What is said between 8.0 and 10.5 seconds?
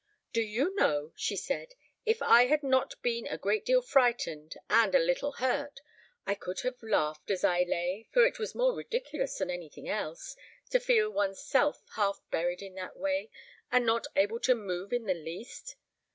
for it was more ridiculous than anything else,